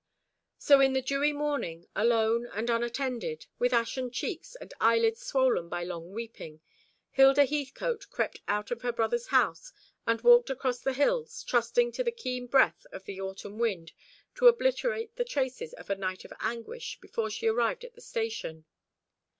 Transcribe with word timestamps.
So 0.57 0.79
in 0.81 0.93
the 0.93 1.01
dewy 1.03 1.31
morning, 1.31 1.85
alone 1.95 2.47
and 2.51 2.71
unattended, 2.71 3.45
with 3.59 3.71
ashen 3.71 4.09
cheeks 4.09 4.55
and 4.55 4.73
eyelids 4.81 5.21
swollen 5.23 5.69
by 5.69 5.83
long 5.83 6.11
weeping, 6.11 6.59
Hilda 7.11 7.45
Heathcote 7.45 8.09
crept 8.09 8.41
out 8.47 8.71
of 8.71 8.81
her 8.81 8.91
brother's 8.91 9.27
house, 9.27 9.71
and 10.07 10.19
walked 10.21 10.49
across 10.49 10.79
the 10.79 10.93
hills, 10.93 11.43
trusting 11.43 11.91
to 11.91 12.03
the 12.03 12.11
keen 12.11 12.47
breath 12.47 12.87
of 12.91 13.05
the 13.05 13.21
autumn 13.21 13.59
wind 13.59 13.91
to 14.33 14.47
obliterate 14.47 15.17
the 15.17 15.23
traces 15.23 15.71
of 15.73 15.91
a 15.91 15.95
night 15.95 16.25
of 16.25 16.33
anguish 16.39 16.99
before 16.99 17.29
she 17.29 17.45
arrived 17.47 17.83
at 17.83 17.93
the 17.93 18.01
station. 18.01 18.65